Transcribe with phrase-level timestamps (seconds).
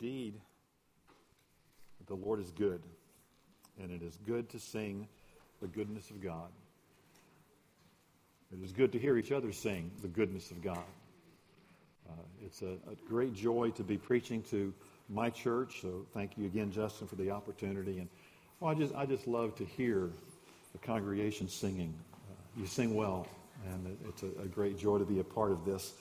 [0.00, 0.34] Indeed,
[2.06, 2.80] the Lord is good,
[3.78, 5.06] and it is good to sing
[5.60, 6.48] the goodness of God.
[8.50, 10.82] It is good to hear each other sing the goodness of God.
[12.08, 12.14] Uh,
[12.44, 14.72] it's a, a, great joy to be preaching to
[15.08, 15.82] my church.
[15.82, 17.98] So thank you again, Justin, for the opportunity.
[17.98, 18.08] And
[18.58, 20.10] well, I just I just love to hear
[20.72, 21.94] the congregation singing.
[22.28, 23.28] Uh, you sing well,
[23.66, 25.92] and it's a, a great joy to be a part of this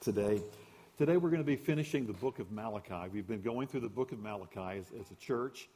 [0.00, 0.40] today.
[1.00, 3.08] Today we're going to be finishing the book of Malachi.
[3.10, 5.66] We've been going through the book of Malachi as, as a church,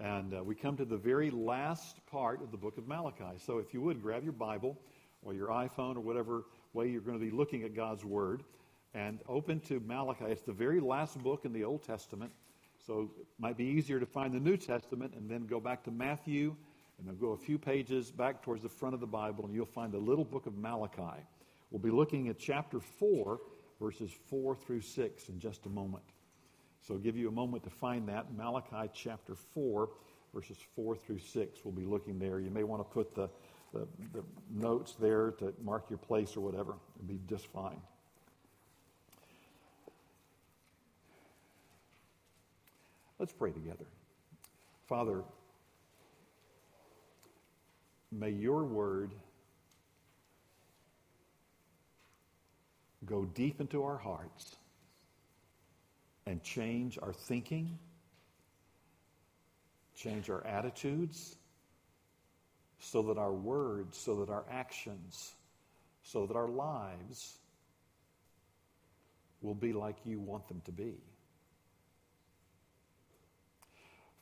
[0.00, 3.38] and uh, we come to the very last part of the book of Malachi.
[3.38, 4.76] So if you would, grab your Bible
[5.22, 8.42] or your iPhone or whatever way you're going to be looking at God's Word
[8.94, 10.24] and open to Malachi.
[10.24, 12.32] It's the very last book in the Old Testament,
[12.84, 15.92] so it might be easier to find the New Testament and then go back to
[15.92, 16.56] Matthew
[16.98, 19.66] and then go a few pages back towards the front of the Bible, and you'll
[19.66, 21.22] find the little book of Malachi.
[21.70, 23.38] We'll be looking at chapter 4
[23.84, 26.04] verses 4 through 6 in just a moment.
[26.80, 28.34] So I'll give you a moment to find that.
[28.34, 29.90] Malachi chapter 4,
[30.32, 31.60] verses 4 through 6.
[31.64, 32.40] We'll be looking there.
[32.40, 33.28] You may want to put the,
[33.74, 36.76] the, the notes there to mark your place or whatever.
[36.96, 37.76] It'll be just fine.
[43.18, 43.84] Let's pray together.
[44.86, 45.22] Father,
[48.10, 49.12] may your word
[53.06, 54.56] go deep into our hearts
[56.26, 57.78] and change our thinking,
[59.94, 61.36] change our attitudes,
[62.78, 65.34] so that our words, so that our actions,
[66.02, 67.38] so that our lives
[69.40, 70.94] will be like you want them to be.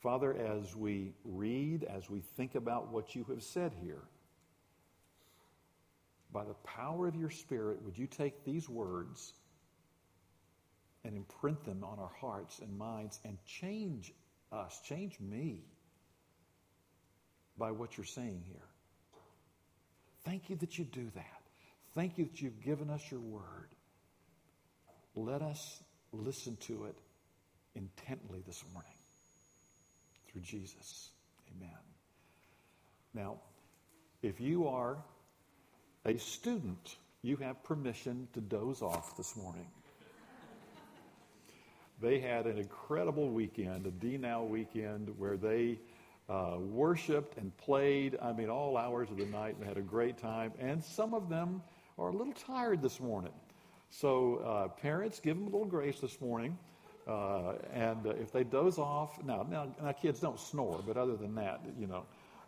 [0.01, 4.03] Father, as we read, as we think about what you have said here,
[6.33, 9.33] by the power of your Spirit, would you take these words
[11.05, 14.11] and imprint them on our hearts and minds and change
[14.51, 15.61] us, change me
[17.57, 18.67] by what you're saying here?
[20.25, 21.41] Thank you that you do that.
[21.93, 23.69] Thank you that you've given us your word.
[25.15, 26.95] Let us listen to it
[27.75, 28.91] intently this morning
[30.31, 31.11] through Jesus.
[31.55, 31.69] Amen.
[33.13, 33.37] Now,
[34.23, 34.97] if you are
[36.05, 39.65] a student, you have permission to doze off this morning.
[42.01, 45.79] they had an incredible weekend, a D-Now weekend, where they
[46.27, 50.17] uh, worshiped and played, I mean, all hours of the night and had a great
[50.17, 50.51] time.
[50.59, 51.61] And some of them
[51.97, 53.33] are a little tired this morning.
[53.89, 56.57] So, uh, parents, give them a little grace this morning.
[57.07, 61.15] Uh, and uh, if they doze off, now, now, now, kids don't snore, but other
[61.15, 62.05] than that, you know,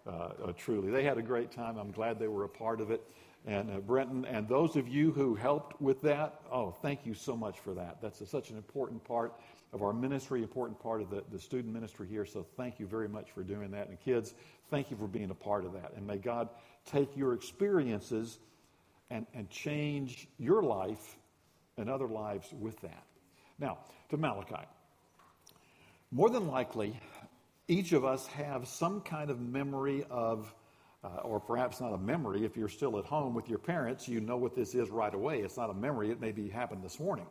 [0.08, 1.78] uh, uh, truly, they had a great time.
[1.78, 3.02] I'm glad they were a part of it
[3.46, 7.36] and uh, Brenton, and those of you who helped with that, oh, thank you so
[7.36, 8.02] much for that.
[8.02, 9.34] That's a, such an important part
[9.72, 12.26] of our ministry, important part of the, the student ministry here.
[12.26, 13.90] So thank you very much for doing that.
[13.90, 14.34] And kids,
[14.72, 15.94] thank you for being a part of that.
[15.96, 16.50] And may God
[16.86, 18.40] take your experiences
[19.12, 21.18] and, and change your life
[21.78, 23.04] and other lives with that.
[23.60, 23.80] Now,
[24.10, 24.66] to Malachi.
[26.12, 27.00] More than likely,
[27.68, 30.54] each of us have some kind of memory of
[31.06, 32.46] uh, or perhaps not a memory.
[32.46, 35.40] If you're still at home with your parents, you know what this is right away.
[35.40, 37.28] It's not a memory, it maybe happened this morning.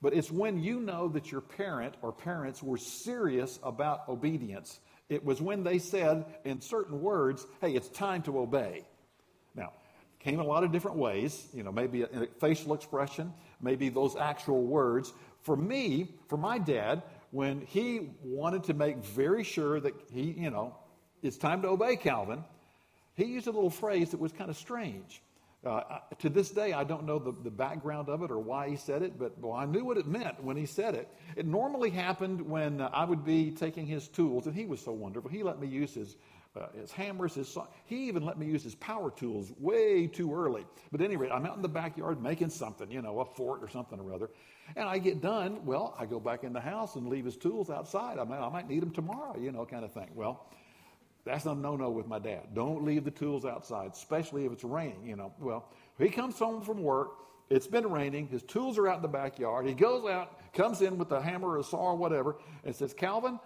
[0.00, 4.80] But it's when you know that your parent or parents were serious about obedience.
[5.08, 8.84] It was when they said in certain words, hey, it's time to obey.
[9.54, 9.72] Now,
[10.18, 13.90] came in a lot of different ways, you know, maybe a, a facial expression, maybe
[13.90, 15.12] those actual words.
[15.42, 20.50] For me, for my dad, when he wanted to make very sure that he, you
[20.50, 20.76] know,
[21.22, 22.42] it's time to obey Calvin,
[23.14, 25.22] he used a little phrase that was kind of strange.
[25.64, 28.74] Uh, to this day, I don't know the, the background of it or why he
[28.74, 31.08] said it, but well, I knew what it meant when he said it.
[31.36, 34.90] It normally happened when uh, I would be taking his tools, and he was so
[34.90, 35.30] wonderful.
[35.30, 36.16] He let me use his,
[36.56, 37.68] uh, his hammers, his saw.
[37.84, 40.66] He even let me use his power tools way too early.
[40.90, 43.62] But at any rate, I'm out in the backyard making something, you know, a fort
[43.62, 44.30] or something or other.
[44.74, 45.64] And I get done.
[45.64, 48.18] Well, I go back in the house and leave his tools outside.
[48.18, 50.10] I, I might need them tomorrow, you know, kind of thing.
[50.12, 50.48] Well,
[51.24, 52.54] that's a no no with my dad.
[52.54, 55.32] Don't leave the tools outside, especially if it's raining, you know.
[55.38, 57.12] Well, he comes home from work.
[57.48, 58.28] It's been raining.
[58.28, 59.66] His tools are out in the backyard.
[59.66, 62.94] He goes out, comes in with a hammer or a saw or whatever, and says,
[62.94, 63.38] Calvin,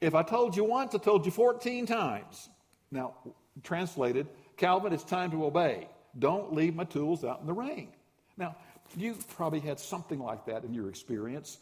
[0.00, 2.48] if I told you once, I told you 14 times.
[2.90, 3.14] Now,
[3.62, 4.26] translated,
[4.56, 5.88] Calvin, it's time to obey.
[6.18, 7.88] Don't leave my tools out in the rain.
[8.36, 8.56] Now,
[8.96, 11.58] you probably had something like that in your experience.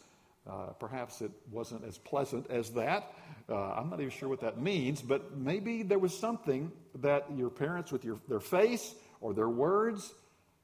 [0.47, 3.13] Uh, perhaps it wasn't as pleasant as that.
[3.47, 7.49] Uh, I'm not even sure what that means, but maybe there was something that your
[7.49, 10.11] parents, with your, their face or their words,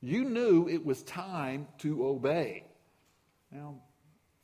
[0.01, 2.63] you knew it was time to obey.
[3.51, 3.75] Now,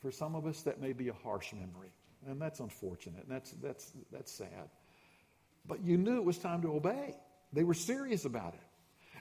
[0.02, 1.90] For some of us, that may be a harsh memory.
[2.28, 3.24] And that's unfortunate.
[3.24, 4.70] And that's, that's, that's sad.
[5.66, 7.16] But you knew it was time to obey.
[7.54, 8.67] They were serious about it.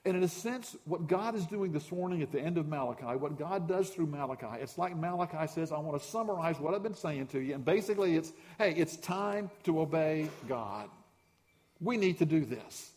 [0.07, 3.17] And in a sense, what God is doing this morning at the end of Malachi,
[3.17, 6.83] what God does through Malachi, it's like Malachi says, I want to summarize what I've
[6.85, 7.55] been saying to you.
[7.55, 10.89] And basically, it's hey, it's time to obey God.
[11.81, 12.93] We need to do this.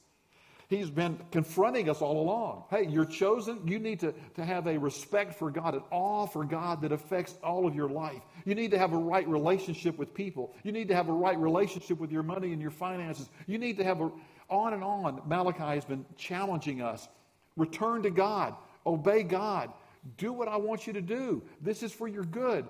[0.69, 2.65] He's been confronting us all along.
[2.69, 3.59] Hey, you're chosen.
[3.65, 7.33] You need to, to have a respect for God, an awe for God that affects
[7.43, 8.21] all of your life.
[8.45, 10.53] You need to have a right relationship with people.
[10.63, 13.29] You need to have a right relationship with your money and your finances.
[13.47, 14.11] You need to have a,
[14.49, 15.21] on and on.
[15.25, 17.07] Malachi has been challenging us.
[17.55, 18.55] Return to God,
[18.85, 19.71] obey God,
[20.17, 21.43] do what I want you to do.
[21.61, 22.65] This is for your good.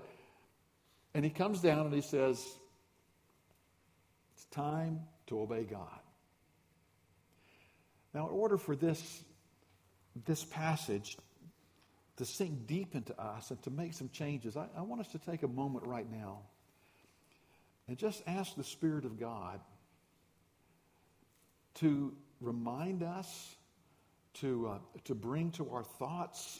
[1.13, 2.43] And he comes down and he says,
[4.33, 5.99] It's time to obey God.
[8.13, 9.23] Now, in order for this,
[10.25, 11.17] this passage
[12.17, 15.19] to sink deep into us and to make some changes, I, I want us to
[15.19, 16.39] take a moment right now
[17.87, 19.59] and just ask the Spirit of God
[21.79, 23.55] to remind us,
[24.35, 26.59] to, uh, to bring to our thoughts,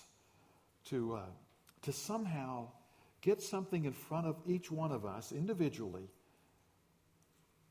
[0.86, 1.22] to, uh,
[1.84, 2.68] to somehow
[3.22, 6.10] get something in front of each one of us individually,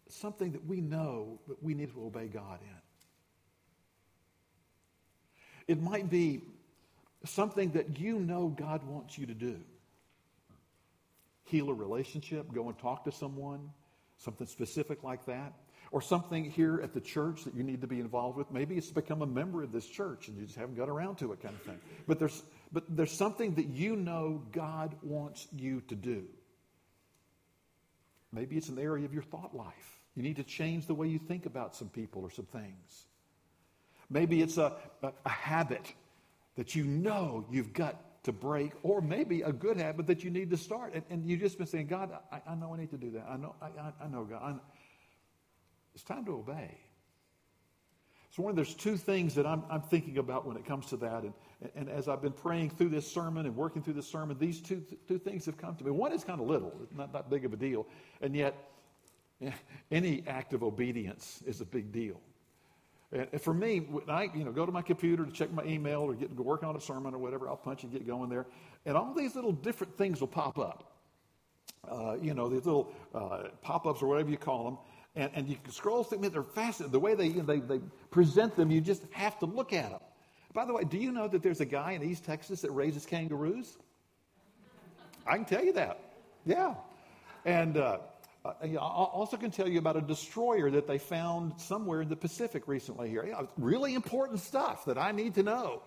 [0.08, 2.68] something that we know that we need to obey God in.
[5.68, 6.42] It might be
[7.24, 9.58] something that you know God wants you to do.
[11.44, 13.70] Heal a relationship, go and talk to someone,
[14.18, 15.52] something specific like that.
[15.90, 18.50] Or something here at the church that you need to be involved with.
[18.50, 21.32] Maybe it's become a member of this church and you just haven't got around to
[21.32, 21.78] it, kind of thing.
[22.06, 22.42] But there's,
[22.72, 26.24] but there's something that you know God wants you to do.
[28.32, 29.98] Maybe it's an area of your thought life.
[30.14, 33.06] You need to change the way you think about some people or some things.
[34.10, 35.92] Maybe it's a, a, a habit
[36.56, 40.50] that you know you've got to break, or maybe a good habit that you need
[40.50, 40.92] to start.
[40.94, 43.26] And, and you've just been saying, God, I, I, know I need to do that.
[43.28, 43.68] I know, I,
[44.04, 44.42] I know, God.
[44.42, 44.54] I,
[45.98, 46.78] it's time to obey.
[48.30, 50.96] So, one, of there's two things that I'm, I'm, thinking about when it comes to
[50.98, 51.24] that.
[51.24, 51.32] And,
[51.74, 54.84] and as I've been praying through this sermon and working through this sermon, these two,
[55.08, 55.90] two things have come to me.
[55.90, 57.84] One is kind of little, not that big of a deal.
[58.20, 58.54] And yet,
[59.90, 62.20] any act of obedience is a big deal.
[63.10, 66.02] And for me, when I you know, go to my computer to check my email
[66.02, 68.46] or get to work on a sermon or whatever, I'll punch and get going there.
[68.86, 70.92] And all these little different things will pop up.
[71.90, 74.78] Uh, you know, these little uh, pop ups or whatever you call them.
[75.18, 76.32] And, and you can scroll through them.
[76.32, 76.92] They're fascinating.
[76.92, 77.80] The way they, they, they
[78.10, 80.00] present them, you just have to look at them.
[80.54, 83.04] By the way, do you know that there's a guy in East Texas that raises
[83.04, 83.76] kangaroos?
[85.26, 85.98] I can tell you that.
[86.46, 86.74] Yeah.
[87.44, 87.98] And uh,
[88.44, 92.16] uh, I also can tell you about a destroyer that they found somewhere in the
[92.16, 93.36] Pacific recently here.
[93.56, 95.82] really important stuff that I need to know.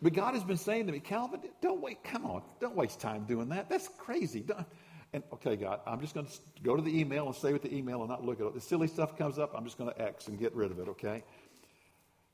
[0.00, 3.24] But God has been saying to me, Calvin, don't wait, come on, don't waste time
[3.24, 3.68] doing that.
[3.68, 4.40] That's crazy.
[4.40, 4.66] Don't.
[5.14, 6.32] And okay, God, I'm just going to
[6.62, 8.54] go to the email and stay with the email and not look at it.
[8.54, 10.88] The silly stuff comes up, I'm just going to X and get rid of it,
[10.88, 11.22] okay?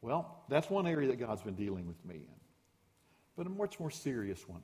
[0.00, 2.40] Well, that's one area that God's been dealing with me in.
[3.36, 4.62] But a much more serious one.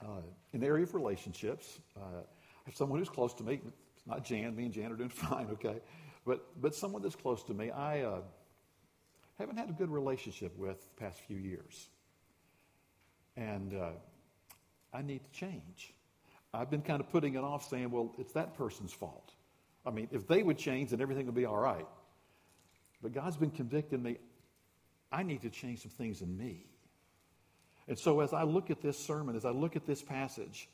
[0.00, 0.20] Uh,
[0.52, 3.60] in the area of relationships, uh, I have someone who's close to me,
[3.96, 4.54] it's not Jan.
[4.54, 5.80] Me and Jan are doing fine, okay?
[6.26, 8.20] But, but someone that's close to me, I uh,
[9.38, 11.88] haven't had a good relationship with the past few years.
[13.38, 13.90] And uh,
[14.92, 15.94] I need to change.
[16.54, 19.32] I've been kind of putting it off, saying, well, it's that person's fault.
[19.84, 21.86] I mean, if they would change, then everything would be all right.
[23.02, 24.16] But God's been convicting me.
[25.12, 26.66] I need to change some things in me.
[27.88, 30.68] And so as I look at this sermon, as I look at this passage,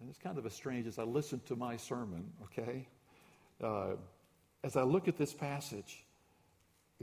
[0.00, 2.86] and it's kind of a strange as I listen to my sermon, okay?
[3.62, 3.96] Uh,
[4.64, 6.04] as I look at this passage,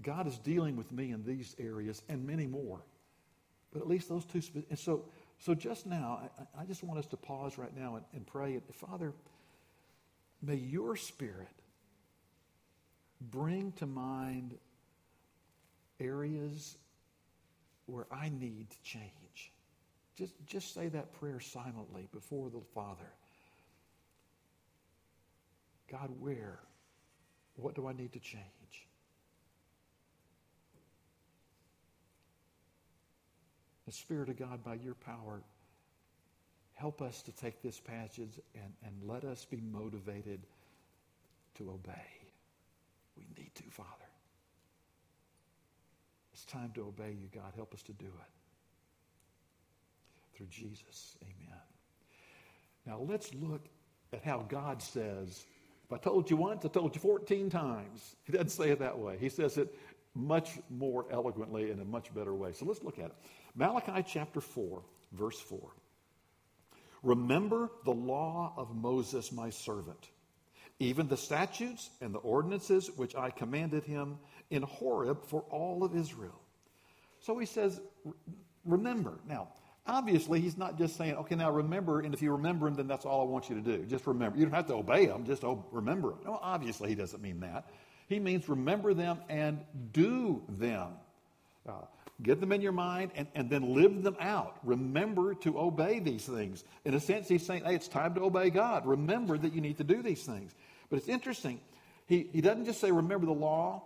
[0.02, 2.82] God is dealing with me in these areas and many more.
[3.72, 4.42] But at least those two.
[4.70, 5.06] And so,
[5.40, 8.60] so just now, I, I just want us to pause right now and, and pray.
[8.74, 9.14] Father,
[10.42, 11.48] may your spirit
[13.20, 14.56] bring to mind
[16.00, 16.78] areas
[17.86, 19.52] where I need to change.
[20.18, 23.12] Just, just say that prayer silently before the Father.
[25.92, 26.60] God, where?
[27.58, 28.44] What do I need to change?
[33.96, 35.42] Spirit of God, by your power,
[36.74, 40.42] help us to take this passage and, and let us be motivated
[41.56, 42.08] to obey.
[43.18, 43.90] We need to, Father.
[46.34, 47.54] It's time to obey you, God.
[47.56, 48.32] Help us to do it
[50.36, 51.18] through Jesus.
[51.24, 51.62] Amen.
[52.86, 53.62] Now let's look
[54.12, 55.46] at how God says,
[55.86, 58.16] if I told you once, I told you 14 times.
[58.26, 59.18] He doesn't say it that way.
[59.20, 59.74] He says it
[60.14, 62.54] much more eloquently in a much better way.
[62.54, 63.16] So let's look at it.
[63.56, 64.82] Malachi chapter 4,
[65.14, 65.60] verse 4.
[67.04, 70.10] Remember the law of Moses, my servant,
[70.80, 74.18] even the statutes and the ordinances which I commanded him
[74.50, 76.40] in Horeb for all of Israel.
[77.20, 77.80] So he says,
[78.66, 79.20] Remember.
[79.28, 79.50] Now,
[79.86, 83.06] obviously, he's not just saying, okay, now remember, and if you remember him, then that's
[83.06, 83.86] all I want you to do.
[83.86, 84.38] Just remember.
[84.38, 86.18] You don't have to obey him, just remember him.
[86.26, 87.70] No, obviously, he doesn't mean that.
[88.08, 89.60] He means remember them and
[89.92, 90.94] do them.
[91.68, 91.74] Uh,
[92.22, 94.58] get them in your mind and, and then live them out.
[94.64, 96.64] Remember to obey these things.
[96.86, 98.86] In a sense, he's saying, hey, it's time to obey God.
[98.86, 100.54] Remember that you need to do these things.
[100.90, 101.60] But it's interesting.
[102.08, 103.84] He, he doesn't just say, remember the law,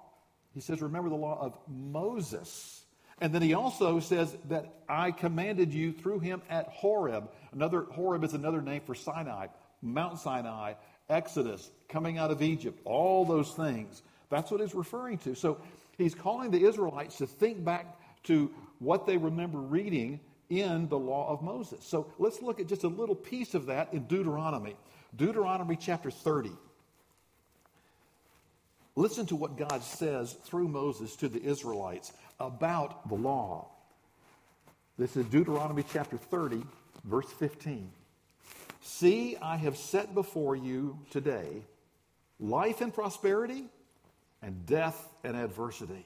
[0.54, 2.84] he says, remember the law of Moses.
[3.22, 7.30] And then he also says that I commanded you through him at Horeb.
[7.52, 9.48] Another Horeb is another name for Sinai,
[9.82, 10.74] Mount Sinai,
[11.10, 14.04] Exodus, coming out of Egypt, all those things.
[14.30, 15.36] That's what he's referring to.
[15.36, 15.60] So
[15.98, 21.30] he's calling the Israelites to think back to what they remember reading in the law
[21.32, 21.84] of Moses.
[21.84, 24.76] So let's look at just a little piece of that in Deuteronomy.
[25.16, 26.52] Deuteronomy chapter 30.
[28.96, 33.68] Listen to what God says through Moses to the Israelites about the law.
[34.98, 36.64] This is Deuteronomy chapter 30,
[37.06, 37.92] verse 15.
[38.82, 41.64] See, I have set before you today
[42.40, 43.66] life and prosperity,
[44.42, 46.06] and death and adversity.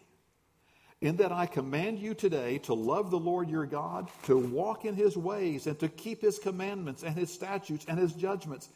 [1.04, 4.96] In that I command you today to love the Lord your God, to walk in
[4.96, 8.70] his ways, and to keep his commandments and his statutes and his judgments,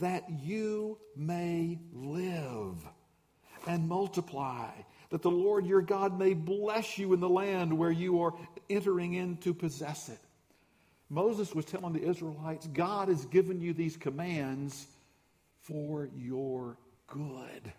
[0.00, 2.74] that you may live
[3.68, 4.66] and multiply,
[5.10, 8.34] that the Lord your God may bless you in the land where you are
[8.68, 10.18] entering in to possess it.
[11.08, 14.88] Moses was telling the Israelites, God has given you these commands
[15.60, 17.72] for your good.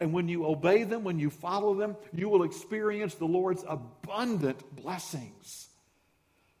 [0.00, 4.76] And when you obey them, when you follow them, you will experience the Lord's abundant
[4.76, 5.68] blessings.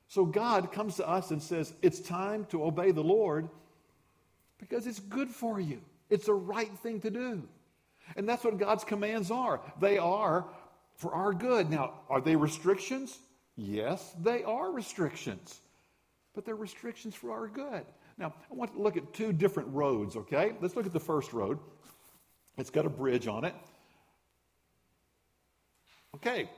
[0.08, 3.48] So God comes to us and says, It's time to obey the Lord
[4.58, 5.80] because it's good for you.
[6.10, 7.42] It's the right thing to do.
[8.16, 9.60] And that's what God's commands are.
[9.80, 10.46] They are
[10.96, 11.70] for our good.
[11.70, 13.18] Now, are they restrictions?
[13.56, 15.60] Yes, they are restrictions.
[16.34, 17.84] But they're restrictions for our good.
[18.18, 20.52] Now, I want to look at two different roads, okay?
[20.60, 21.58] Let's look at the first road.
[22.56, 23.54] It's got a bridge on it.
[26.14, 26.48] Okay,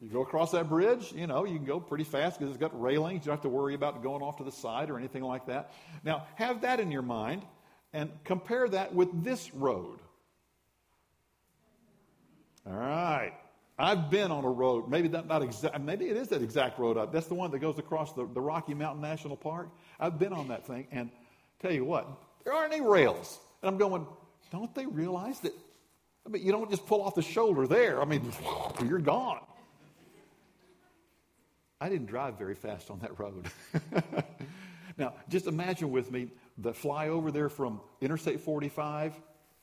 [0.00, 2.78] you go across that bridge, you know, you can go pretty fast because it's got
[2.78, 3.24] railings.
[3.24, 5.72] You don't have to worry about going off to the side or anything like that.
[6.04, 7.42] Now, have that in your mind
[7.94, 9.98] and compare that with this road.
[12.66, 13.32] All right.
[13.78, 16.96] I've been on a road, maybe that not exact, maybe it is that exact road.
[16.96, 17.12] Up.
[17.12, 19.68] That's the one that goes across the, the Rocky Mountain National Park.
[20.00, 21.10] I've been on that thing, and
[21.60, 22.08] tell you what,
[22.44, 23.38] there aren't any rails.
[23.62, 24.06] And I'm going,
[24.56, 25.52] don't they realize that?
[26.24, 28.00] I mean, you don't just pull off the shoulder there.
[28.00, 28.32] I mean,
[28.86, 29.40] you're gone.
[31.80, 33.46] I didn't drive very fast on that road.
[34.98, 39.14] now, just imagine with me the flyover there from Interstate 45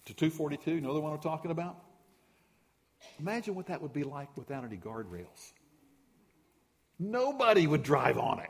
[0.06, 0.72] to 242.
[0.72, 1.78] You know the one I'm talking about?
[3.20, 5.54] Imagine what that would be like without any guardrails.
[7.00, 8.50] Nobody would drive on it.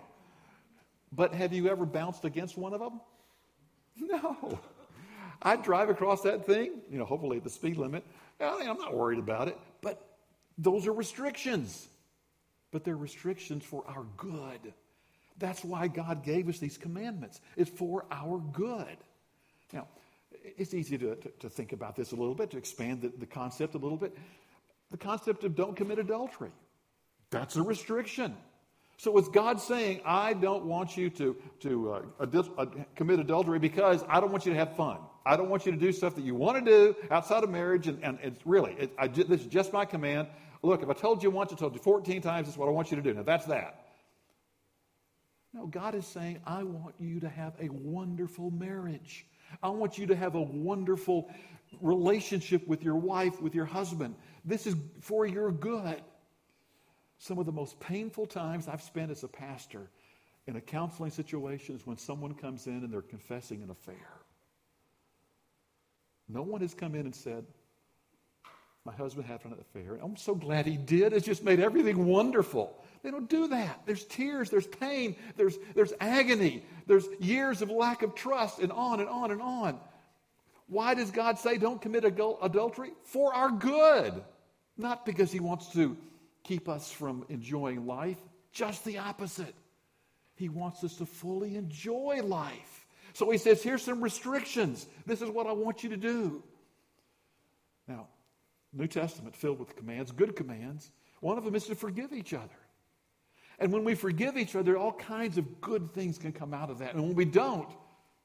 [1.12, 3.00] But have you ever bounced against one of them?
[3.96, 4.60] No.
[5.44, 8.04] I'd drive across that thing, you know, hopefully at the speed limit.
[8.40, 9.58] I'm not worried about it.
[9.82, 10.02] But
[10.58, 11.88] those are restrictions.
[12.72, 14.74] But they're restrictions for our good.
[15.38, 17.42] That's why God gave us these commandments.
[17.58, 18.98] It's for our good.
[19.74, 19.88] Now,
[20.32, 23.26] it's easy to, to, to think about this a little bit, to expand the, the
[23.26, 24.16] concept a little bit.
[24.92, 26.52] The concept of don't commit adultery.
[27.32, 28.36] That's a restriction.
[29.04, 31.92] So is God saying, I don't want you to, to
[32.22, 32.26] uh,
[32.58, 35.00] uh, commit adultery because I don't want you to have fun.
[35.26, 37.90] I don't want you to do stuff that you want to do outside of marriage.
[37.90, 40.30] And, and it's really, it, I, this is just my command.
[40.62, 42.92] Look, if I told you once, I told you 14 times, that's what I want
[42.92, 43.14] you to do.
[43.14, 43.88] Now, that's that.
[45.54, 49.26] No, God is saying, I want you to have a wonderful marriage.
[49.62, 51.30] I want you to have a wonderful
[51.82, 54.16] relationship with your wife, with your husband.
[54.46, 56.02] This is for your good.
[57.20, 59.90] Some of the most painful times I've spent as a pastor
[60.48, 63.96] in a counseling situation is when someone comes in and they're confessing an affair.
[66.28, 67.46] No one has come in and said,
[68.86, 70.00] My husband had an affair.
[70.02, 71.14] I'm so glad he did.
[71.14, 72.84] It's just made everything wonderful.
[73.04, 73.82] They don't do that.
[73.86, 79.00] There's tears, there's pain, there's, there's agony, there's years of lack of trust, and on
[79.02, 79.80] and on and on.
[80.68, 82.92] Why does God say don't commit adultery?
[83.04, 84.24] For our good.
[84.78, 85.96] Not because he wants to
[86.44, 88.20] keep us from enjoying life,
[88.52, 89.56] just the opposite.
[90.36, 92.86] He wants us to fully enjoy life.
[93.14, 94.88] So he says, here's some restrictions.
[95.06, 96.44] This is what I want you to do.
[97.88, 98.08] Now,
[98.74, 100.92] New Testament filled with commands, good commands.
[101.20, 102.50] One of them is to forgive each other.
[103.60, 106.80] And when we forgive each other, all kinds of good things can come out of
[106.80, 106.96] that.
[106.96, 107.70] And when we don't,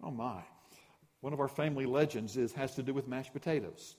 [0.03, 0.43] oh my.
[1.21, 3.97] One of our family legends is has to do with mashed potatoes.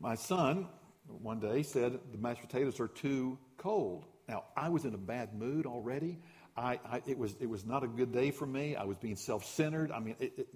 [0.00, 0.68] My son
[1.08, 4.06] one day said the mashed potatoes are too cold.
[4.28, 6.18] Now, I was in a bad mood already.
[6.56, 8.76] I, I, it, was, it was not a good day for me.
[8.76, 9.90] I was being self centered.
[9.90, 10.48] I mean, it, it,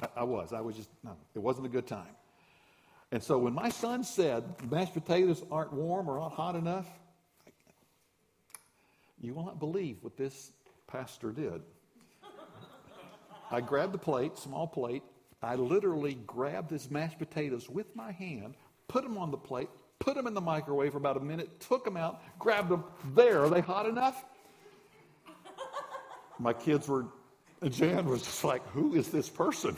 [0.00, 0.52] I, I, was.
[0.52, 2.14] I was just, no, it wasn't a good time.
[3.10, 6.86] And so when my son said mashed potatoes aren't warm or not hot enough,
[9.20, 10.52] you will not believe what this
[10.86, 11.62] pastor did.
[13.50, 15.02] I grabbed the plate, small plate.
[15.42, 18.54] I literally grabbed his mashed potatoes with my hand,
[18.92, 21.82] put them on the plate, put them in the microwave for about a minute, took
[21.82, 22.84] them out, grabbed them.
[23.14, 24.22] There, are they hot enough?
[26.38, 27.06] My kids were,
[27.66, 29.76] Jan was just like, who is this person?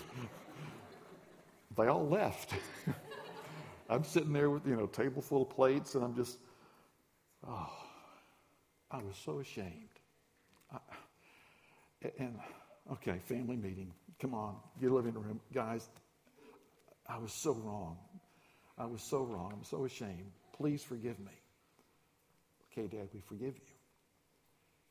[1.76, 2.54] They all left.
[3.88, 6.38] I'm sitting there with, you know, table full of plates, and I'm just,
[7.46, 7.70] oh,
[8.90, 9.90] I was so ashamed.
[10.72, 10.78] I,
[12.18, 12.38] and,
[12.92, 13.92] okay, family meeting.
[14.20, 15.40] Come on, your living room.
[15.52, 15.88] Guys,
[17.08, 17.98] I was so wrong.
[18.76, 19.52] I was so wrong.
[19.52, 20.32] I'm so ashamed.
[20.56, 21.32] Please forgive me.
[22.72, 23.74] Okay, Dad, we forgive you.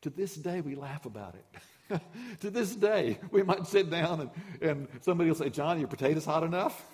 [0.04, 2.02] To this day, we laugh about it.
[2.42, 4.30] to this day, we might sit down and,
[4.62, 6.86] and somebody will say, John, your potato's hot enough?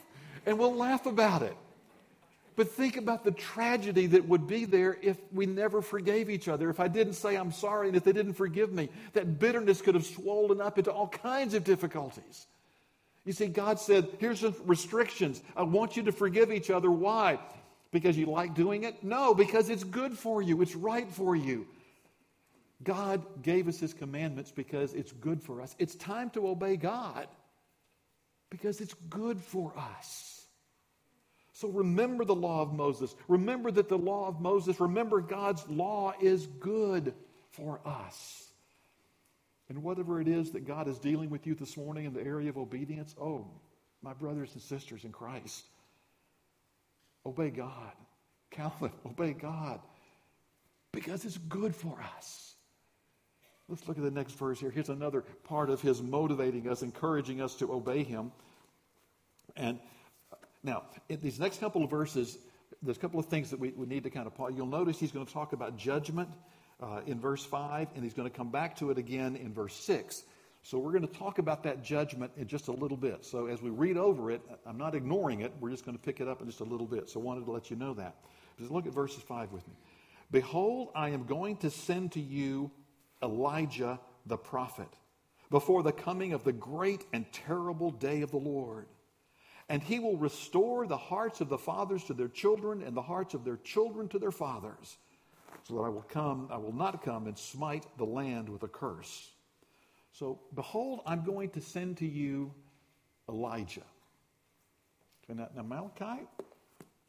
[0.46, 1.56] And we'll laugh about it.
[2.56, 6.70] But think about the tragedy that would be there if we never forgave each other.
[6.70, 9.96] If I didn't say I'm sorry and if they didn't forgive me, that bitterness could
[9.96, 12.48] have swollen up into all kinds of difficulties.
[13.30, 15.44] You see, God said, here's some restrictions.
[15.56, 16.90] I want you to forgive each other.
[16.90, 17.38] Why?
[17.92, 19.04] Because you like doing it?
[19.04, 21.68] No, because it's good for you, it's right for you.
[22.84, 25.76] God gave us his commandments because it's good for us.
[25.78, 27.28] It's time to obey God
[28.50, 30.48] because it's good for us.
[31.54, 33.14] So remember the law of Moses.
[33.28, 37.14] Remember that the law of Moses, remember God's law is good
[37.52, 38.49] for us.
[39.70, 42.50] And whatever it is that God is dealing with you this morning in the area
[42.50, 43.48] of obedience, oh,
[44.02, 45.66] my brothers and sisters in Christ,
[47.26, 47.92] obey God.
[48.52, 49.80] Calvin, obey God
[50.92, 52.56] because it's good for us.
[53.68, 54.72] Let's look at the next verse here.
[54.72, 58.32] Here's another part of his motivating us, encouraging us to obey him.
[59.56, 59.80] And
[60.32, 62.40] uh, now, in these next couple of verses,
[62.82, 64.54] there's a couple of things that we, we need to kind of pause.
[64.56, 66.30] You'll notice he's going to talk about judgment
[66.82, 69.76] uh, in verse 5, and he's going to come back to it again in verse
[69.76, 70.24] 6.
[70.62, 73.24] So we're going to talk about that judgment in just a little bit.
[73.26, 75.54] So as we read over it, I'm not ignoring it.
[75.60, 77.10] We're just going to pick it up in just a little bit.
[77.10, 78.16] So I wanted to let you know that.
[78.58, 79.74] Just look at verses 5 with me.
[80.32, 82.72] Behold, I am going to send to you
[83.24, 84.90] Elijah the prophet
[85.50, 88.88] before the coming of the great and terrible day of the Lord.
[89.70, 93.34] And he will restore the hearts of the fathers to their children and the hearts
[93.34, 94.98] of their children to their fathers
[95.64, 98.68] so that I will come, I will not come and smite the land with a
[98.68, 99.32] curse.
[100.12, 102.52] So, behold, I'm going to send to you
[103.28, 103.84] Elijah.
[105.28, 106.24] Now, now Malachi,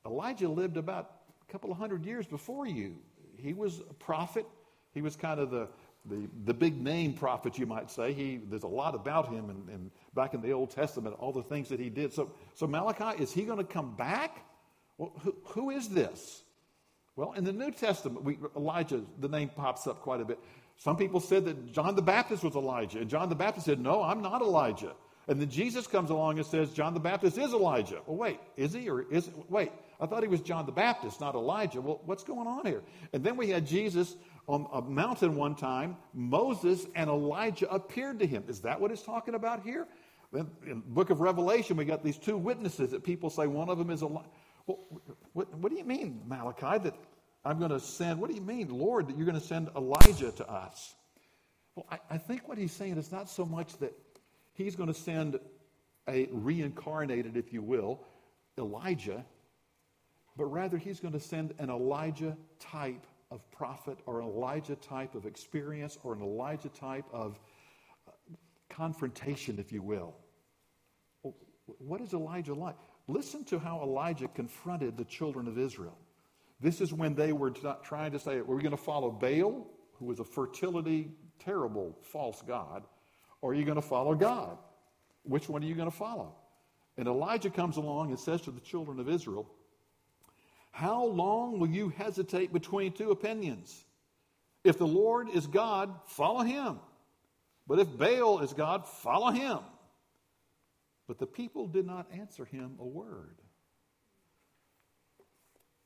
[0.05, 1.13] Elijah lived about
[1.49, 2.97] a couple of hundred years before you.
[3.39, 4.47] He was a prophet.
[4.93, 5.69] He was kind of the,
[6.05, 8.13] the, the big name prophet, you might say.
[8.13, 11.43] He, there's a lot about him and, and back in the Old Testament, all the
[11.43, 12.13] things that he did.
[12.13, 14.45] So, so Malachi, is he going to come back?
[14.99, 16.43] Well, who, who is this?
[17.21, 20.39] Well, in the New Testament, we, Elijah, the name pops up quite a bit.
[20.79, 24.03] Some people said that John the Baptist was Elijah, and John the Baptist said, No,
[24.03, 24.95] I'm not Elijah.
[25.29, 28.01] And then Jesus comes along and says, John the Baptist is Elijah.
[28.07, 29.71] Well, wait, is he or is wait?
[30.01, 31.83] I thought he was John the Baptist, not Elijah.
[31.83, 32.81] Well, what's going on here?
[33.13, 34.17] And then we had Jesus
[34.49, 35.99] on a mountain one time.
[36.15, 38.45] Moses and Elijah appeared to him.
[38.49, 39.87] Is that what it's talking about here?
[40.33, 43.69] Then in the book of Revelation, we got these two witnesses that people say one
[43.69, 44.27] of them is Elijah.
[44.67, 46.95] What, what do you mean, Malachi, that
[47.45, 50.33] I'm going to send, what do you mean, Lord, that you're going to send Elijah
[50.33, 50.95] to us?
[51.75, 53.93] Well, I, I think what he's saying is not so much that
[54.53, 55.39] he's going to send
[56.09, 58.01] a reincarnated, if you will,
[58.59, 59.25] Elijah,
[60.37, 65.15] but rather he's going to send an Elijah type of prophet or an Elijah type
[65.15, 67.39] of experience or an Elijah type of
[68.09, 68.11] uh,
[68.69, 70.15] confrontation, if you will.
[71.79, 72.77] What is Elijah like?
[73.11, 75.99] Listen to how Elijah confronted the children of Israel.
[76.61, 80.05] This is when they were trying to say, are We're going to follow Baal, who
[80.05, 82.85] was a fertility, terrible, false God,
[83.43, 84.57] or are you going to follow God?
[85.25, 86.37] Which one are you going to follow?
[86.97, 89.51] And Elijah comes along and says to the children of Israel,
[90.71, 93.85] How long will you hesitate between two opinions?
[94.63, 96.79] If the Lord is God, follow him.
[97.67, 99.59] But if Baal is God, follow him.
[101.11, 103.35] But the people did not answer him a word.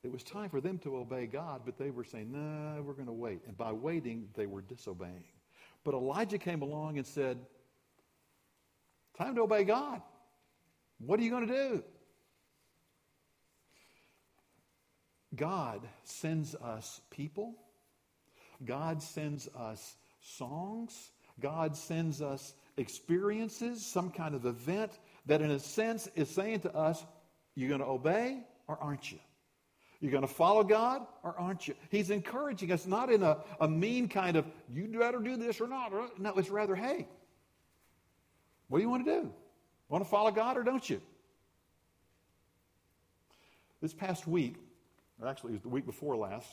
[0.03, 2.93] It was time for them to obey God, but they were saying, no, nah, we're
[2.93, 3.41] going to wait.
[3.47, 5.23] And by waiting, they were disobeying.
[5.83, 7.39] But Elijah came along and said,
[9.17, 9.99] time to obey God.
[10.99, 11.83] What are you going to do?
[15.35, 17.55] God sends us people.
[18.63, 21.09] God sends us songs.
[21.39, 26.75] God sends us experiences, some kind of event that, in a sense, is saying to
[26.75, 27.03] us,
[27.55, 29.19] You're going to obey or aren't you?
[30.01, 31.73] You're going to follow God or aren't you?
[31.89, 35.67] He's encouraging us not in a, a mean kind of, you better do this or
[35.67, 35.91] not.
[36.19, 37.07] No, it's rather, hey,
[38.67, 39.33] what do you want to do?
[39.89, 41.01] Want to follow God or don't you?
[43.81, 44.55] This past week,
[45.21, 46.49] or actually it was the week before last,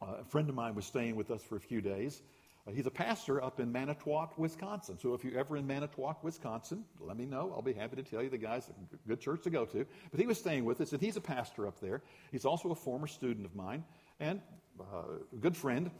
[0.00, 2.22] uh, a friend of mine was staying with us for a few days.
[2.66, 4.98] Uh, he's a pastor up in Manitowoc, Wisconsin.
[5.00, 7.52] So if you're ever in Manitowoc, Wisconsin, let me know.
[7.54, 9.84] I'll be happy to tell you the guy's a good church to go to.
[10.10, 12.02] But he was staying with us, and he's a pastor up there.
[12.30, 13.84] He's also a former student of mine
[14.20, 14.40] and
[14.80, 14.84] uh,
[15.32, 15.90] a good friend.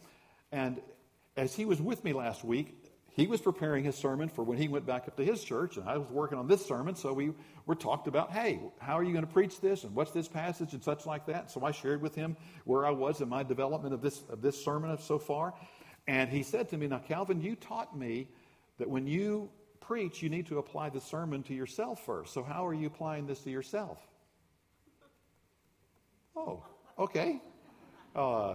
[0.53, 0.81] And
[1.37, 2.77] as he was with me last week,
[3.15, 5.87] he was preparing his sermon for when he went back up to his church, and
[5.87, 6.95] I was working on this sermon.
[6.95, 7.33] So we
[7.67, 10.73] were talked about, hey, how are you going to preach this, and what's this passage,
[10.73, 11.51] and such like that.
[11.51, 14.63] So I shared with him where I was in my development of this of this
[14.65, 15.53] sermon so far,
[16.07, 18.29] and he said to me, Now, Calvin, you taught me
[18.79, 22.33] that when you preach, you need to apply the sermon to yourself first.
[22.33, 23.99] So, how are you applying this to yourself?
[26.35, 26.65] Oh,
[26.99, 27.41] okay.
[28.17, 28.55] Uh,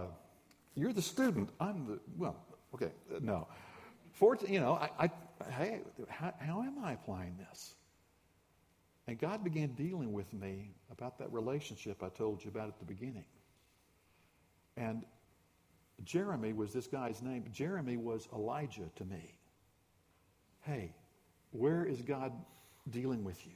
[0.74, 1.50] you're the student.
[1.60, 2.36] I'm the, well,
[2.74, 3.48] okay, no.
[4.12, 5.10] For, you know, I, I
[5.50, 7.74] hey, how, how am I applying this?
[9.06, 12.84] And God began dealing with me about that relationship I told you about at the
[12.84, 13.24] beginning.
[14.76, 15.04] And
[16.04, 17.44] Jeremy was this guy's name.
[17.52, 19.34] Jeremy was Elijah to me.
[20.62, 20.94] Hey,
[21.50, 22.32] where is God
[22.90, 23.52] dealing with you?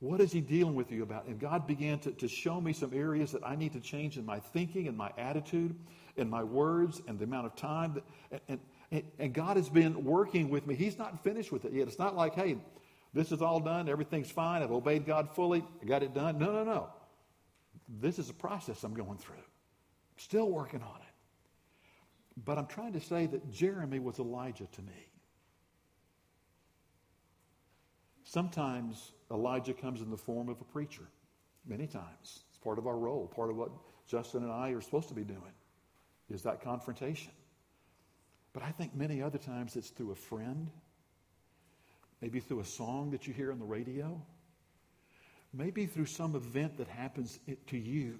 [0.00, 1.26] What is he dealing with you about?
[1.26, 4.24] And God began to, to show me some areas that I need to change in
[4.24, 5.74] my thinking and my attitude
[6.16, 7.94] and my words and the amount of time.
[8.30, 8.60] That, and,
[8.92, 10.76] and, and God has been working with me.
[10.76, 11.88] He's not finished with it yet.
[11.88, 12.58] It's not like, hey,
[13.12, 13.88] this is all done.
[13.88, 14.62] Everything's fine.
[14.62, 15.64] I've obeyed God fully.
[15.82, 16.38] I got it done.
[16.38, 16.90] No, no, no.
[17.88, 19.34] This is a process I'm going through.
[20.16, 21.07] Still working on it.
[22.44, 25.08] But I'm trying to say that Jeremy was Elijah to me.
[28.22, 31.04] Sometimes Elijah comes in the form of a preacher.
[31.66, 32.44] Many times.
[32.48, 33.70] It's part of our role, part of what
[34.06, 35.52] Justin and I are supposed to be doing,
[36.30, 37.32] is that confrontation.
[38.52, 40.70] But I think many other times it's through a friend,
[42.22, 44.20] maybe through a song that you hear on the radio,
[45.52, 48.18] maybe through some event that happens to you,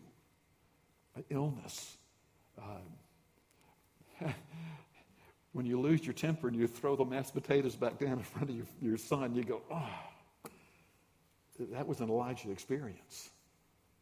[1.17, 1.97] an illness,
[2.61, 2.81] uh,
[5.53, 8.51] when you lose your temper and you throw the mashed potatoes back down in front
[8.51, 9.89] of your, your son, you go, oh,
[11.73, 13.31] that was an Elijah experience.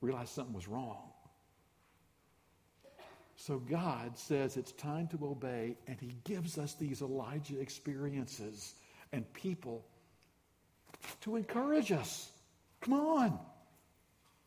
[0.00, 0.98] Realize something was wrong.
[3.37, 8.74] So God says it's time to obey, and He gives us these Elijah experiences
[9.12, 9.85] and people
[11.20, 12.31] to encourage us.
[12.81, 13.38] Come on.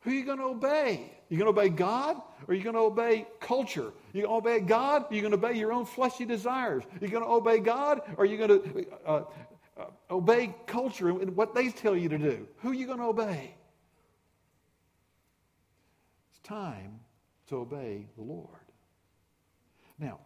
[0.01, 1.11] Who are you going to obey?
[1.29, 2.15] You going to obey God
[2.47, 3.91] or are you going to obey culture?
[4.13, 5.05] You going to obey God?
[5.09, 6.83] Are you going to obey your own fleshy desires?
[7.01, 9.23] You going to obey God or are you going to uh,
[9.77, 12.47] uh, obey culture and what they tell you to do?
[12.57, 13.55] Who are you going to obey?
[16.31, 17.01] It's time
[17.47, 18.47] to obey the Lord.
[19.99, 20.19] Now,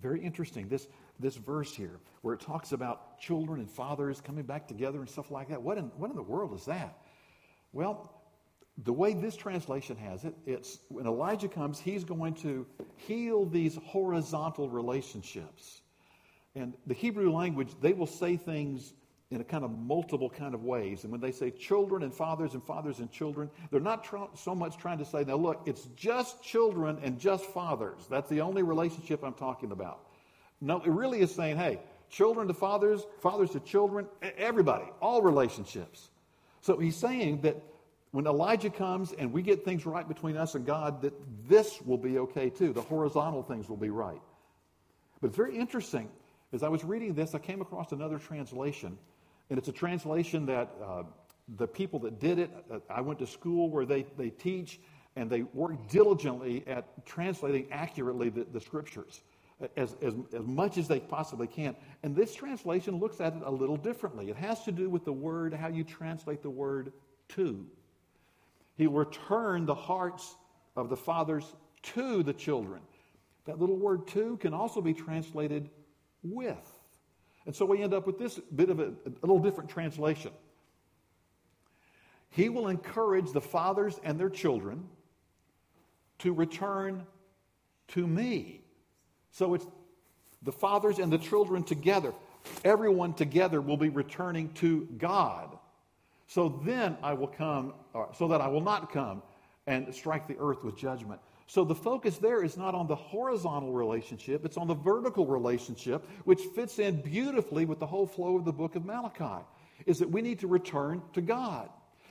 [0.00, 4.66] very interesting, this, this verse here where it talks about children and fathers coming back
[4.66, 5.62] together and stuff like that.
[5.62, 6.98] What in, what in the world is that?
[7.72, 8.19] Well,
[8.84, 12.66] the way this translation has it, it's when Elijah comes, he's going to
[12.96, 15.82] heal these horizontal relationships.
[16.54, 18.92] And the Hebrew language, they will say things
[19.30, 21.04] in a kind of multiple kind of ways.
[21.04, 24.54] And when they say children and fathers and fathers and children, they're not tr- so
[24.54, 28.06] much trying to say, now look, it's just children and just fathers.
[28.10, 30.08] That's the only relationship I'm talking about.
[30.60, 31.78] No, it really is saying, hey,
[32.10, 36.08] children to fathers, fathers to children, everybody, all relationships.
[36.60, 37.62] So he's saying that
[38.12, 41.14] when Elijah comes and we get things right between us and God, that
[41.48, 42.72] this will be okay too.
[42.72, 44.20] The horizontal things will be right.
[45.20, 46.08] But it's very interesting.
[46.52, 48.98] As I was reading this, I came across another translation,
[49.48, 51.02] and it's a translation that uh,
[51.56, 54.80] the people that did it, uh, I went to school where they, they teach
[55.16, 59.22] and they work diligently at translating accurately the, the scriptures
[59.76, 61.76] as, as, as much as they possibly can.
[62.02, 64.30] And this translation looks at it a little differently.
[64.30, 66.92] It has to do with the word, how you translate the word
[67.30, 67.66] to.
[68.80, 70.36] He will return the hearts
[70.74, 71.44] of the fathers
[71.82, 72.80] to the children.
[73.44, 75.68] That little word to can also be translated
[76.22, 76.56] with.
[77.44, 80.30] And so we end up with this bit of a, a little different translation.
[82.30, 84.88] He will encourage the fathers and their children
[86.20, 87.04] to return
[87.88, 88.62] to me.
[89.30, 89.66] So it's
[90.40, 92.14] the fathers and the children together.
[92.64, 95.58] Everyone together will be returning to God.
[96.30, 99.20] So then I will come, uh, so that I will not come
[99.66, 101.20] and strike the earth with judgment.
[101.48, 106.08] So the focus there is not on the horizontal relationship, it's on the vertical relationship,
[106.26, 109.44] which fits in beautifully with the whole flow of the book of Malachi,
[109.86, 111.68] is that we need to return to God.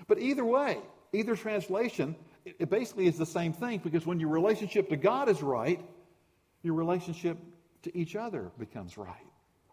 [0.10, 0.80] But either way,
[1.14, 5.42] either translation, it basically is the same thing because when your relationship to God is
[5.42, 5.80] right,
[6.62, 7.38] your relationship
[7.84, 9.16] to each other becomes right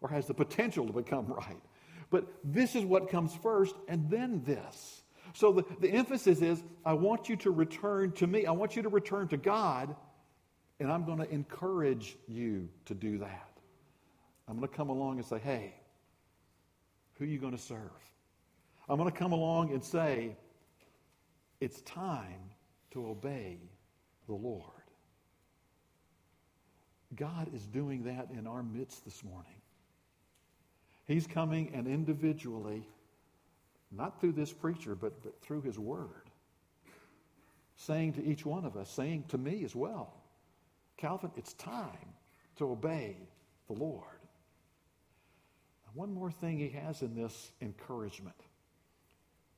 [0.02, 1.60] or has the potential to become right.
[2.10, 5.02] But this is what comes first, and then this.
[5.34, 8.46] So the, the emphasis is I want you to return to me.
[8.46, 9.94] I want you to return to God,
[10.80, 13.50] and I'm going to encourage you to do that.
[14.48, 15.74] I'm going to come along and say, hey,
[17.14, 17.80] who are you going to serve?
[18.88, 20.36] I'm going to come along and say,
[21.60, 22.50] it's time
[22.92, 23.58] to obey
[24.26, 24.62] the Lord.
[27.14, 29.55] God is doing that in our midst this morning.
[31.06, 32.86] He's coming and individually,
[33.90, 36.30] not through this preacher, but, but through his word,
[37.76, 40.12] saying to each one of us, saying to me as well,
[40.96, 42.14] Calvin, it's time
[42.56, 43.16] to obey
[43.68, 44.02] the Lord.
[45.94, 48.36] one more thing he has in this encouragement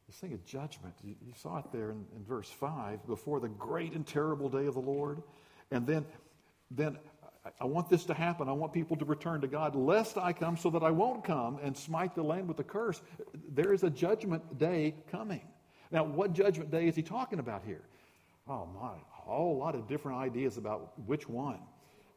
[0.08, 0.94] this thing of judgment.
[1.04, 4.66] You, you saw it there in, in verse 5 before the great and terrible day
[4.66, 5.22] of the Lord.
[5.70, 6.06] And then,
[6.70, 6.98] then
[7.60, 8.48] I want this to happen.
[8.48, 11.58] I want people to return to God, lest I come so that I won't come
[11.62, 13.00] and smite the land with a curse.
[13.54, 15.42] There is a judgment day coming.
[15.90, 17.82] Now, what judgment day is he talking about here?
[18.48, 21.58] Oh, my, a whole lot of different ideas about which one.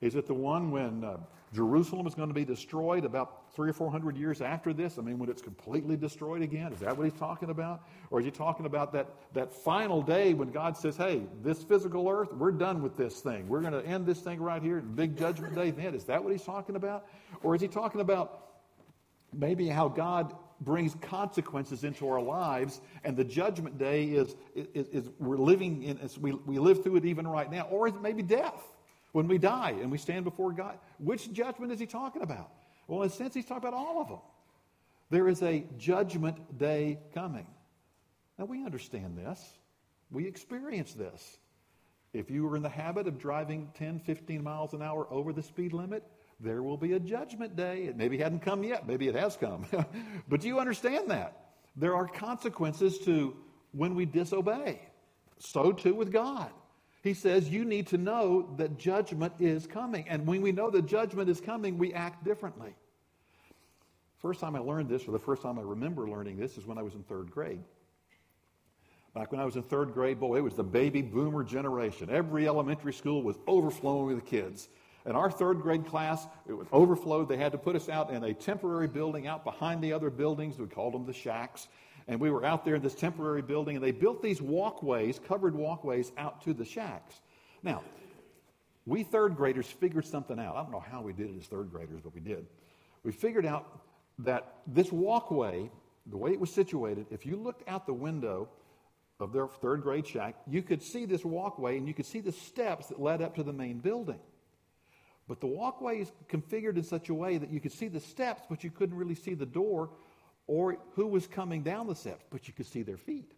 [0.01, 1.17] Is it the one when uh,
[1.53, 4.97] Jerusalem is going to be destroyed about three or four hundred years after this?
[4.97, 6.71] I mean, when it's completely destroyed again?
[6.71, 7.83] Is that what he's talking about?
[8.09, 12.07] Or is he talking about that, that final day when God says, hey, this physical
[12.07, 13.49] earth, we're done with this thing.
[13.49, 15.93] We're going to end this thing right here, big judgment day then?
[15.93, 17.07] Is that what he's talking about?
[17.43, 18.47] Or is he talking about
[19.33, 25.09] maybe how God brings consequences into our lives, and the judgment day is, is, is
[25.19, 28.21] we're living in, we, we live through it even right now, or is it maybe
[28.21, 28.61] death?
[29.11, 32.51] When we die and we stand before God, which judgment is he talking about?
[32.87, 34.19] Well, in a sense, he's talking about all of them.
[35.09, 37.47] There is a judgment day coming.
[38.39, 39.57] Now, we understand this.
[40.09, 41.37] We experience this.
[42.13, 45.43] If you were in the habit of driving 10, 15 miles an hour over the
[45.43, 46.03] speed limit,
[46.39, 47.83] there will be a judgment day.
[47.83, 48.87] It maybe hadn't come yet.
[48.87, 49.65] Maybe it has come.
[50.27, 51.37] but do you understand that.
[51.75, 53.35] There are consequences to
[53.71, 54.81] when we disobey.
[55.39, 56.51] So too with God.
[57.01, 60.07] He says you need to know that judgment is coming.
[60.07, 62.75] And when we know that judgment is coming, we act differently.
[64.19, 66.77] First time I learned this, or the first time I remember learning this, is when
[66.77, 67.63] I was in third grade.
[69.15, 72.09] Back when I was in third grade, boy, it was the baby boomer generation.
[72.09, 74.69] Every elementary school was overflowing with kids.
[75.03, 77.27] And our third grade class, it was overflowed.
[77.27, 80.59] They had to put us out in a temporary building out behind the other buildings.
[80.59, 81.67] We called them the shacks
[82.07, 85.55] and we were out there in this temporary building, and they built these walkways, covered
[85.55, 87.21] walkways, out to the shacks.
[87.63, 87.83] Now,
[88.85, 90.55] we third graders figured something out.
[90.55, 92.47] I don't know how we did it as third graders, but we did.
[93.03, 93.81] We figured out
[94.19, 95.69] that this walkway,
[96.07, 98.49] the way it was situated, if you looked out the window
[99.19, 102.31] of their third grade shack, you could see this walkway and you could see the
[102.31, 104.19] steps that led up to the main building.
[105.27, 108.43] But the walkway is configured in such a way that you could see the steps,
[108.49, 109.91] but you couldn't really see the door
[110.51, 113.31] or who was coming down the steps, but you could see their feet.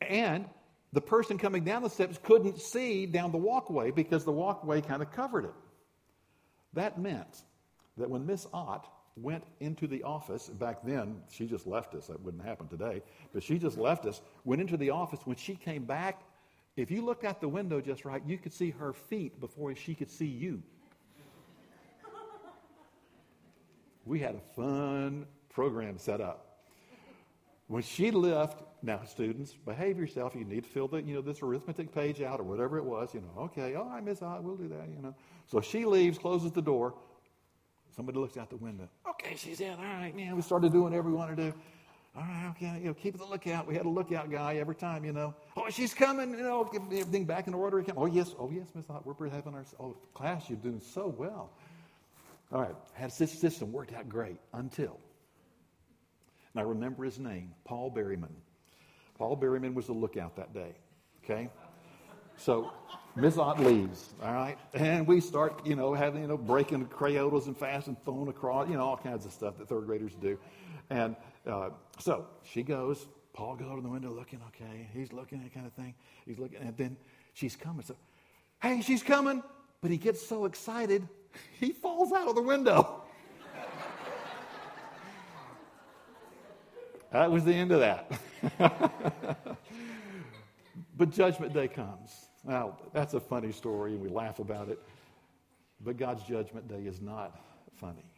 [0.00, 0.46] And
[0.92, 5.00] the person coming down the steps couldn't see down the walkway because the walkway kind
[5.00, 5.54] of covered it.
[6.72, 7.44] That meant
[7.98, 12.20] that when Miss Ott went into the office, back then she just left us, that
[12.20, 13.00] wouldn't happen today,
[13.32, 15.20] but she just left us, went into the office.
[15.22, 16.20] When she came back,
[16.76, 19.94] if you looked out the window just right, you could see her feet before she
[19.94, 20.64] could see you.
[24.04, 25.26] We had a fun
[25.58, 26.60] program set up.
[27.66, 30.36] When she left, now students, behave yourself.
[30.36, 33.12] You need to fill the, you know, this arithmetic page out or whatever it was.
[33.12, 34.88] You know, okay, all right, Miss I, we'll do that.
[34.88, 35.16] You know.
[35.50, 36.94] So she leaves, closes the door.
[37.96, 38.88] Somebody looks out the window.
[39.10, 39.72] Okay, she's in.
[39.72, 40.36] All right, man.
[40.36, 41.52] We started doing whatever we want to do.
[42.14, 43.66] All right, okay, you know, keep the lookout.
[43.66, 45.34] We had a lookout guy every time, you know.
[45.56, 47.84] Oh, she's coming, you know, get everything back in order.
[47.96, 51.50] Oh, yes, oh, yes, Miss Ott, we're having our, oh, class, you're doing so well.
[52.52, 55.00] All right, had this system worked out great until
[56.58, 58.32] and I remember his name, Paul Berryman.
[59.16, 60.74] Paul Berryman was the lookout that day.
[61.22, 61.48] Okay?
[62.36, 62.72] So
[63.14, 64.58] Miss Ott leaves, all right?
[64.74, 68.68] And we start, you know, having, you know, breaking Crayolas and fast and throwing across,
[68.68, 70.36] you know, all kinds of stuff that third graders do.
[70.90, 71.14] And
[71.46, 75.64] uh, so she goes, Paul goes to the window looking, okay, he's looking, that kind
[75.64, 75.94] of thing.
[76.26, 76.96] He's looking, and then
[77.34, 77.84] she's coming.
[77.84, 77.94] So
[78.60, 79.44] Hey, she's coming.
[79.80, 81.06] But he gets so excited,
[81.60, 83.04] he falls out of the window.
[87.12, 88.10] That was the end of that.
[90.96, 92.28] but Judgment Day comes.
[92.44, 94.78] Now, that's a funny story, and we laugh about it.
[95.80, 97.38] But God's Judgment Day is not
[97.76, 98.10] funny,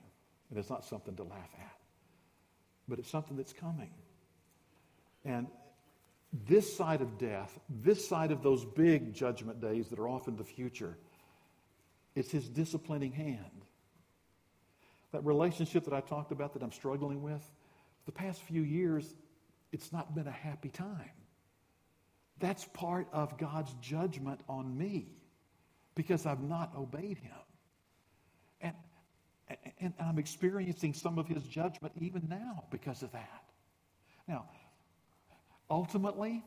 [0.48, 1.76] and it's not something to laugh at.
[2.88, 3.90] But it's something that's coming.
[5.24, 5.46] And
[6.46, 10.44] this side of death, this side of those big judgment days that are often the
[10.44, 10.96] future,
[12.14, 13.64] it's his disciplining hand.
[15.12, 17.42] That relationship that I talked about that I'm struggling with,
[18.06, 19.14] the past few years,
[19.72, 21.10] it's not been a happy time.
[22.38, 25.12] That's part of God's judgment on me
[25.94, 27.32] because I've not obeyed him.
[28.62, 28.74] And,
[29.80, 33.44] and I'm experiencing some of his judgment even now because of that.
[34.26, 34.46] Now,
[35.68, 36.42] ultimately,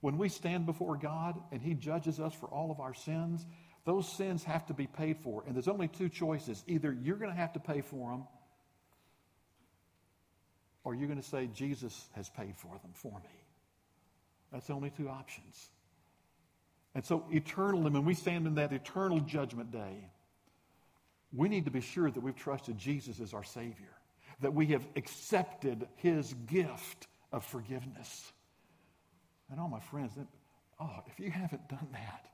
[0.00, 3.44] when we stand before God and he judges us for all of our sins,
[3.84, 5.44] those sins have to be paid for.
[5.46, 6.62] And there's only two choices.
[6.66, 8.24] Either you're going to have to pay for them,
[10.86, 13.44] or you're going to say, Jesus has paid for them for me.
[14.52, 15.68] That's the only two options.
[16.94, 20.08] And so, eternally, when we stand in that eternal judgment day,
[21.34, 23.92] we need to be sure that we've trusted Jesus as our Savior,
[24.40, 28.32] that we have accepted His gift of forgiveness.
[29.50, 30.12] And all my friends,
[30.80, 32.28] oh, if you haven't done that,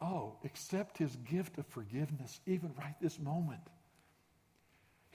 [0.00, 3.62] Oh, accept his gift of forgiveness even right this moment.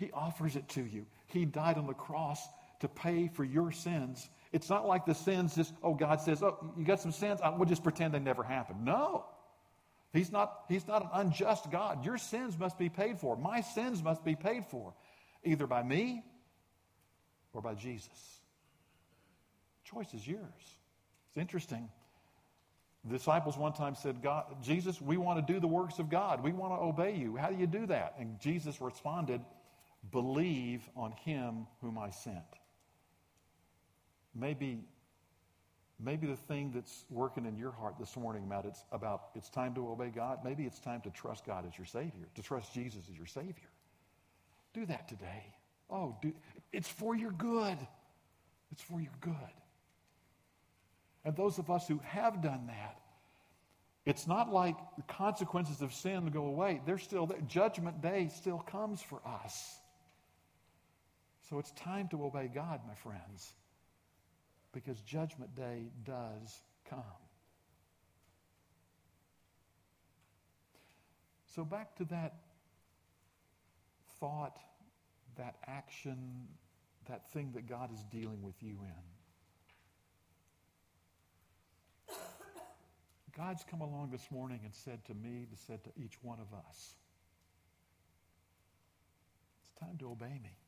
[0.02, 1.06] He offers it to you.
[1.28, 2.42] He died on the cross
[2.80, 4.28] to pay for your sins.
[4.52, 7.40] It's not like the sins just, oh, God says, oh, you got some sins?
[7.56, 8.84] We'll just pretend they never happened.
[8.84, 9.26] No.
[10.12, 12.04] He's not, he's not an unjust God.
[12.04, 13.38] Your sins must be paid for.
[13.38, 14.96] My sins must be paid for,
[15.44, 16.24] either by me
[17.54, 18.40] or by Jesus.
[19.84, 20.42] choice is yours.
[21.30, 21.88] It's interesting.
[23.06, 26.44] The disciples one time said, God, Jesus, we want to do the works of God.
[26.44, 27.36] We want to obey you.
[27.36, 28.16] How do you do that?
[28.18, 29.42] And Jesus responded,
[30.10, 32.38] Believe on him whom I sent.
[34.34, 34.84] Maybe,
[36.00, 39.76] maybe the thing that's working in your heart this morning about it's about it's time
[39.76, 40.40] to obey God.
[40.44, 43.70] Maybe it's time to trust God as your Savior, to trust Jesus as your Savior.
[44.74, 45.54] Do that today.
[45.90, 46.34] Oh, do,
[46.72, 47.78] it's for your good.
[48.72, 49.34] It's for your good.
[51.26, 52.98] And those of us who have done that,
[54.06, 56.82] it's not like the consequences of sin go away.
[56.86, 57.42] They're still there.
[57.48, 59.81] Judgment day still comes for us.
[61.52, 63.52] So it's time to obey God, my friends,
[64.72, 67.04] because judgment day does come.
[71.54, 72.36] So back to that
[74.22, 74.60] thought,
[75.36, 76.48] that action,
[77.10, 79.04] that thing that God is dealing with you in.
[83.36, 86.96] God's come along this morning and said to me, said to each one of us,
[89.64, 90.61] it's time to obey me.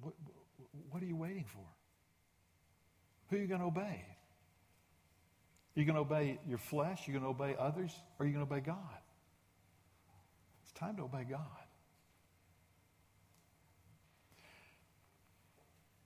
[0.00, 0.14] What,
[0.90, 1.64] what are you waiting for?
[3.28, 4.04] Who are you going to obey?
[5.76, 7.08] Are you going to obey your flesh?
[7.08, 7.92] Are you going to obey others?
[8.18, 8.76] Or are you going to obey God?
[10.62, 11.40] It's time to obey God.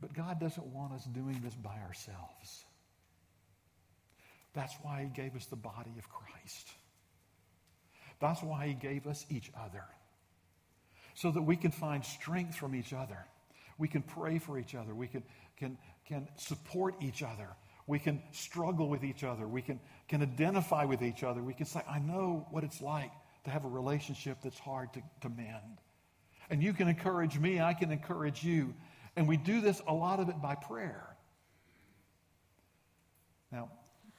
[0.01, 2.64] But God doesn't want us doing this by ourselves.
[4.55, 6.68] That's why he gave us the body of Christ.
[8.20, 9.85] That's why he gave us each other.
[11.14, 13.27] So that we can find strength from each other.
[13.78, 14.94] We can pray for each other.
[14.94, 15.22] We can,
[15.56, 17.48] can, can support each other.
[17.86, 19.48] We can struggle with each other.
[19.48, 21.42] We can, can identify with each other.
[21.42, 23.12] We can say, I know what it's like
[23.44, 25.78] to have a relationship that's hard to, to mend.
[26.50, 28.74] And you can encourage me, I can encourage you.
[29.16, 31.16] And we do this, a lot of it by prayer.
[33.50, 33.70] Now,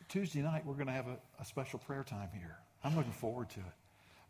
[0.08, 2.58] Tuesday night, we're going to have a, a, special prayer time here.
[2.84, 3.66] I'm looking forward to it.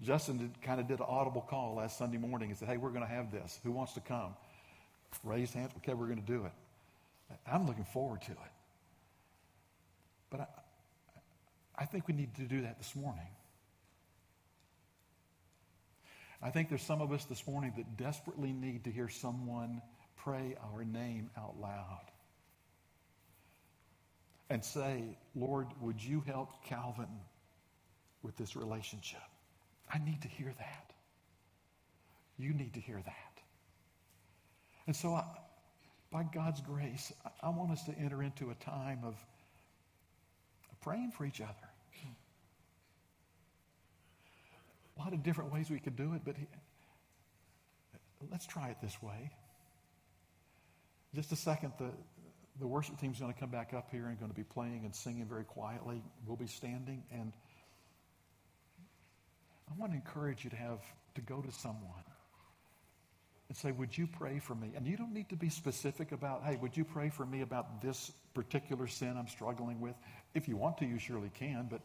[0.02, 2.90] Justin did, kind of did an audible call last Sunday morning and said, Hey, we're
[2.90, 3.60] going to have this.
[3.64, 4.36] Who wants to come?
[5.24, 5.72] Raise hands.
[5.78, 6.52] Okay, we're going to do it.
[7.52, 8.38] I'm looking forward to it.
[10.30, 10.48] But I,
[11.80, 13.28] I think we need to do that this morning.
[16.42, 19.82] I think there's some of us this morning that desperately need to hear someone
[20.24, 22.12] pray our name out loud
[24.50, 27.08] and say, Lord, would you help Calvin
[28.24, 29.20] with this relationship?
[29.94, 30.94] I need to hear that.
[32.38, 33.29] You need to hear that.
[34.90, 35.24] And so, I,
[36.12, 39.14] by God's grace, I, I want us to enter into a time of
[40.82, 41.70] praying for each other.
[44.98, 46.48] A lot of different ways we could do it, but he,
[48.32, 49.30] let's try it this way.
[51.14, 51.92] Just a second, the,
[52.60, 54.96] the worship team's going to come back up here and going to be playing and
[54.96, 56.02] singing very quietly.
[56.26, 57.32] We'll be standing, and
[59.70, 60.80] I want to encourage you to have
[61.14, 62.09] to go to someone
[63.50, 64.72] and say, Would you pray for me?
[64.76, 67.82] And you don't need to be specific about, Hey, would you pray for me about
[67.82, 69.96] this particular sin I'm struggling with?
[70.34, 71.82] If you want to, you surely can, but,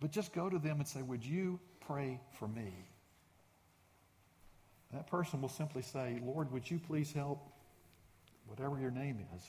[0.00, 2.72] but just go to them and say, Would you pray for me?
[4.92, 7.46] That person will simply say, Lord, would you please help,
[8.46, 9.42] whatever your name is,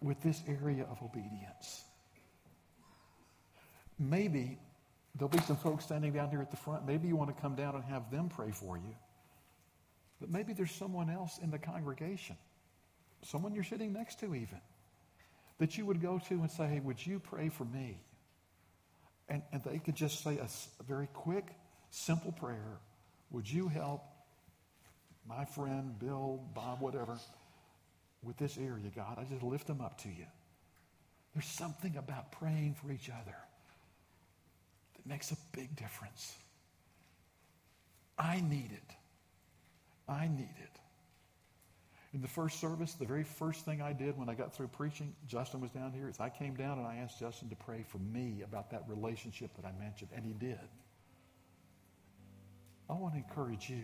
[0.00, 1.84] with this area of obedience?
[3.96, 4.58] Maybe
[5.14, 6.84] there'll be some folks standing down here at the front.
[6.84, 8.94] Maybe you want to come down and have them pray for you.
[10.24, 12.36] But maybe there's someone else in the congregation,
[13.24, 14.58] someone you're sitting next to, even,
[15.58, 18.00] that you would go to and say, Hey, would you pray for me?
[19.28, 21.44] And, and they could just say a, a very quick,
[21.90, 22.78] simple prayer
[23.32, 24.00] Would you help
[25.28, 27.18] my friend, Bill, Bob, whatever,
[28.22, 29.18] with this area, God?
[29.18, 30.24] I just lift them up to you.
[31.34, 33.36] There's something about praying for each other
[34.96, 36.34] that makes a big difference.
[38.18, 38.96] I need it.
[40.08, 40.80] I need it.
[42.12, 45.14] In the first service, the very first thing I did when I got through preaching,
[45.26, 47.98] Justin was down here, is I came down and I asked Justin to pray for
[47.98, 50.60] me about that relationship that I mentioned, and he did.
[52.88, 53.82] I want to encourage you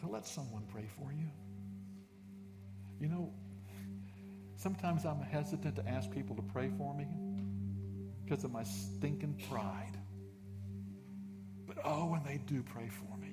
[0.00, 1.28] to let someone pray for you.
[3.00, 3.32] You know,
[4.56, 7.06] sometimes I'm hesitant to ask people to pray for me
[8.24, 9.98] because of my stinking pride.
[11.66, 13.23] But oh, when they do pray for me,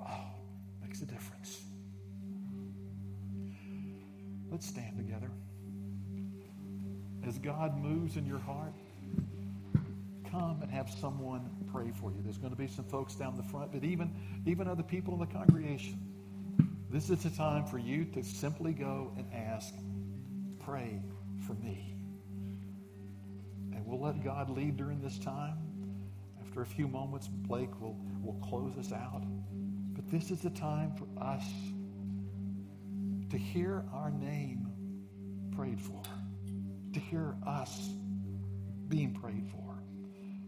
[0.00, 0.24] oh,
[0.82, 1.62] makes a difference.
[4.50, 5.30] Let's stand together.
[7.26, 8.74] As God moves in your heart,
[10.30, 12.18] come and have someone pray for you.
[12.22, 14.12] There's going to be some folks down the front, but even,
[14.46, 15.98] even other people in the congregation.
[16.90, 19.74] This is a time for you to simply go and ask,
[20.60, 21.00] pray
[21.46, 21.96] for me.
[23.72, 25.58] And we'll let God lead during this time.
[26.40, 29.24] After a few moments, Blake will, will close us out.
[30.04, 31.44] But this is a time for us
[33.30, 34.68] to hear our name
[35.54, 36.02] prayed for,
[36.92, 37.90] to hear us
[38.88, 39.82] being prayed for.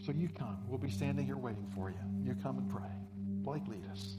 [0.05, 0.59] So you come.
[0.69, 1.97] We'll be standing here waiting for you.
[2.23, 2.91] You come and pray.
[3.17, 4.17] Blake, lead us.